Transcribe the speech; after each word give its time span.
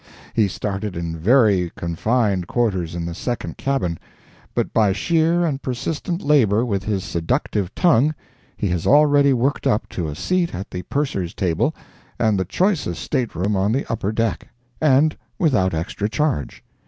He 0.33 0.47
started 0.47 0.95
in 0.97 1.15
very 1.15 1.71
confined 1.77 2.47
quarters 2.47 2.95
in 2.95 3.05
the 3.05 3.13
second 3.13 3.57
cabin, 3.57 3.99
but 4.55 4.73
by 4.73 4.93
sheer 4.93 5.45
and 5.45 5.61
persistent 5.61 6.23
labor 6.23 6.65
with 6.65 6.83
his 6.85 7.03
seductive 7.03 7.75
tongue 7.75 8.15
he 8.57 8.67
has 8.69 8.87
already 8.87 9.31
worked 9.31 9.67
up 9.67 9.87
to 9.89 10.07
a 10.07 10.15
seat 10.15 10.55
at 10.55 10.71
the 10.71 10.81
Purser's 10.81 11.35
table 11.35 11.75
and 12.17 12.39
the 12.39 12.45
choicest 12.45 12.99
state 13.03 13.35
room 13.35 13.55
on 13.55 13.71
the 13.71 13.85
upper 13.91 14.11
deck—and 14.11 15.15
without 15.37 15.75
extra 15.75 16.09
charge. 16.09 16.63